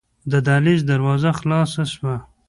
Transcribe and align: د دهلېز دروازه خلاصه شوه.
د 0.31 0.33
دهلېز 0.45 0.81
دروازه 0.91 1.29
خلاصه 1.39 1.83
شوه. 1.93 2.15